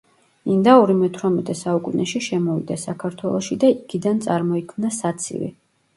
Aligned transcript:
ინდაური 0.53 0.95
მეთვრამეტე 1.01 1.55
საუკუნეში 1.59 2.21
შემოვიდა 2.29 2.77
საქართველოში 2.85 3.59
და 3.65 3.73
იქიდან 3.75 4.23
წარმოიქმნა 4.27 4.93
საცივი. 5.01 5.53